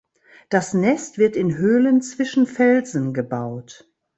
Das 0.49 0.73
Nest 0.73 1.19
wird 1.19 1.35
in 1.35 1.57
Höhlen 1.57 2.01
zwischen 2.01 2.47
Felsen 2.47 3.13
gebaut. 3.13 3.87